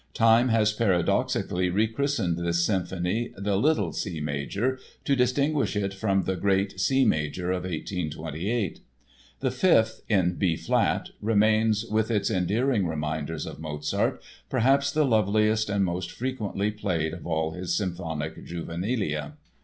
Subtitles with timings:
[0.15, 6.35] Time has paradoxically rechristened this symphony the "little" C major to distinguish it from the
[6.35, 8.79] great C major of 1828.
[9.41, 14.19] The Fifth, in B flat, remains with its endearing reminders of Mozart,
[14.49, 19.33] perhaps the loveliest and most frequently played of all this symphonic juvenilia.